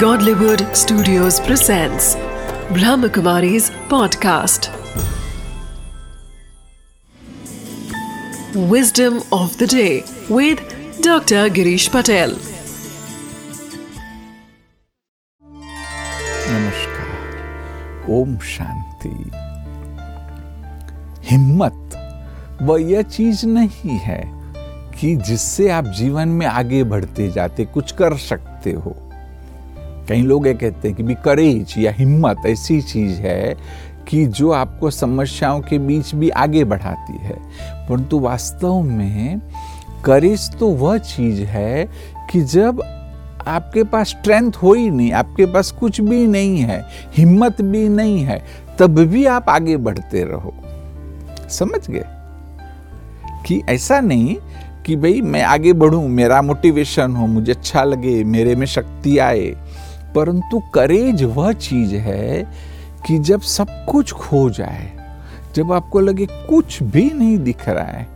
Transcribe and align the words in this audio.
Godlywood 0.00 0.62
Studios 0.76 1.40
presents 1.40 2.16
Brahmakumari's 2.76 3.70
podcast. 3.88 4.68
Wisdom 8.72 9.22
of 9.32 9.56
the 9.56 9.66
day 9.66 10.04
with 10.28 10.58
Dr. 11.00 11.48
Girish 11.48 11.88
Patel. 11.90 12.34
नमस्कार 16.50 18.12
ओम 18.18 18.36
शांति 18.50 19.14
हिम्मत 21.30 21.96
वह 22.62 22.82
यह 22.90 23.02
चीज़ 23.16 23.46
नहीं 23.46 23.98
है 24.00 24.20
कि 25.00 25.16
जिससे 25.16 25.70
आप 25.70 25.84
जीवन 25.96 26.28
में 26.28 26.46
आगे 26.46 26.84
बढ़ते 26.92 27.28
जाते 27.30 27.64
कुछ 27.64 27.92
कर 27.92 28.16
सकते 28.28 28.72
हो 28.72 28.96
कई 30.08 30.22
लोग 30.22 30.46
ये 30.46 30.54
कहते 30.54 30.88
हैं 30.88 30.96
कि 30.96 31.02
भी 31.02 31.14
करेज 31.14 31.74
या 31.78 31.92
हिम्मत 31.92 32.36
ऐसी 32.46 32.82
चीज़ 32.82 33.20
है 33.20 33.56
कि 34.08 34.26
जो 34.26 34.50
आपको 34.50 34.90
समस्याओं 34.90 35.60
के 35.60 35.78
बीच 35.78 36.14
भी 36.14 36.30
आगे 36.30 36.64
बढ़ाती 36.64 37.16
है। 37.18 37.36
परंतु 37.88 38.18
वास्तव 38.18 38.82
में 38.82 39.40
करेज 40.04 40.56
तो 40.56 40.68
वह 40.68 40.98
चीज़ 40.98 41.42
है 41.42 41.88
कि 42.30 42.40
जब 42.40 42.82
आपके 43.46 43.84
पास 43.84 44.08
स्ट्रेंथ 44.08 44.52
हो 44.52 44.74
ही 44.74 44.90
नहीं, 44.90 45.12
आपके 45.12 45.46
पास 45.46 45.70
कुछ 45.70 46.00
भी 46.00 46.26
नहीं 46.26 46.58
है, 46.58 46.84
हिम्मत 47.16 47.62
भी 47.62 47.88
नहीं 47.88 48.20
है, 48.20 48.44
तब 48.78 48.90
भी 48.90 49.26
आप 49.26 49.48
आगे 49.48 49.76
बढ़ते 49.76 50.24
रहो। 50.24 50.54
समझ 51.50 51.90
गए? 51.90 52.04
कि 53.46 53.62
ऐसा 53.68 54.00
नहीं 54.00 54.36
कि 54.86 54.96
भाई 54.96 55.20
मैं 55.20 55.42
आगे 55.42 55.72
बढ़ूं, 55.72 56.08
मेरा 56.08 56.42
मोटिवेशन 56.42 57.16
हो, 57.16 57.26
मुझे 57.26 57.52
अच्छा 57.52 57.84
लगे, 57.84 58.24
मेरे 58.24 58.56
में 58.56 58.66
शक्ति 58.66 59.18
आए। 59.18 59.56
परंतु 60.16 60.62
करेज 60.74 61.22
वह 61.22 61.52
चीज़ 61.52 61.94
है 61.94 62.52
कि 63.06 63.18
जब 63.18 63.40
सब 63.40 63.86
कुछ 63.88 64.12
खो 64.12 64.50
जाए, 64.50 64.92
जब 65.54 65.72
आपको 65.72 66.00
लगे 66.00 66.26
कुछ 66.26 66.82
भी 66.82 67.10
नहीं 67.10 67.38
दिख 67.38 67.68
रहा 67.68 67.84
है, 67.84 68.06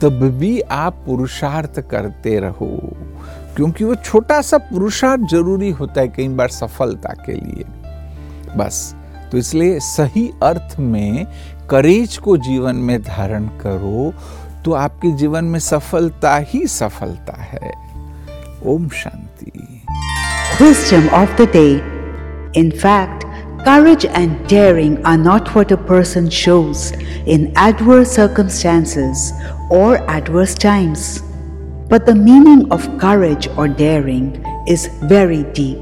तब 0.00 0.10
भी 0.10 0.60
आप 0.60 1.02
पुरुषार्थ 1.06 1.80
करते 1.80 2.38
रहो। 2.40 2.96
क्योंकि 3.56 3.84
वो 3.84 3.94
छोटा 3.94 4.40
सा 4.42 4.58
पुरुषार्थ 4.58 5.22
ज़रूरी 5.30 5.70
होता 5.70 6.00
है 6.00 6.08
कई 6.08 6.28
बार 6.28 6.48
सफलता 6.48 7.14
के 7.26 7.32
लिए। 7.32 7.64
बस 8.56 8.94
तो 9.32 9.38
इसलिए 9.38 9.80
सही 9.80 10.32
अर्थ 10.42 10.76
में 10.80 11.26
करेज 11.70 12.16
को 12.16 12.36
जीवन 12.36 12.76
में 12.76 13.02
धारण 13.02 13.46
करो 13.46 14.12
तो 14.64 14.72
आपके 14.72 15.12
जीवन 15.12 15.44
में 15.44 15.60
सफलता 15.60 16.36
ही 16.36 16.66
सफलता 16.66 17.36
है। 17.42 17.72
Om 18.66 18.88
Shanti. 18.88 19.27
Wisdom 20.60 21.08
of 21.10 21.30
the 21.36 21.46
day. 21.46 21.78
In 22.54 22.72
fact, 22.72 23.24
courage 23.64 24.04
and 24.04 24.44
daring 24.48 24.98
are 25.06 25.16
not 25.16 25.54
what 25.54 25.70
a 25.70 25.76
person 25.76 26.28
shows 26.28 26.90
in 27.26 27.52
adverse 27.54 28.10
circumstances 28.10 29.32
or 29.70 29.98
adverse 30.10 30.56
times. 30.56 31.22
But 31.88 32.06
the 32.06 32.16
meaning 32.16 32.72
of 32.72 32.98
courage 32.98 33.46
or 33.56 33.68
daring 33.68 34.44
is 34.66 34.88
very 35.04 35.44
deep. 35.52 35.78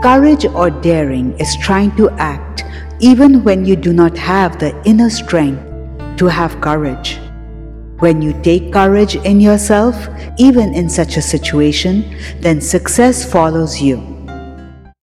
Courage 0.00 0.46
or 0.46 0.70
daring 0.70 1.38
is 1.38 1.54
trying 1.58 1.94
to 1.96 2.08
act 2.12 2.64
even 3.00 3.44
when 3.44 3.66
you 3.66 3.76
do 3.76 3.92
not 3.92 4.16
have 4.16 4.58
the 4.58 4.72
inner 4.86 5.10
strength 5.10 5.60
to 6.16 6.26
have 6.26 6.58
courage. 6.62 7.18
When 7.98 8.22
you 8.22 8.32
take 8.42 8.72
courage 8.72 9.16
in 9.16 9.40
yourself, 9.40 10.08
even 10.38 10.74
in 10.74 10.88
such 10.88 11.16
a 11.16 11.22
situation, 11.22 12.16
then 12.40 12.60
success 12.60 13.30
follows 13.30 13.80
you. 13.80 14.13